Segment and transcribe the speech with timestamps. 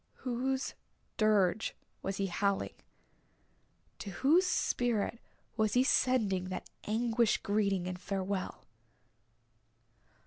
[0.25, 0.73] Whose
[1.17, 2.73] dirge was he howling
[3.99, 5.19] to whose spirit
[5.57, 8.65] was he sending that anguished greeting and farewell?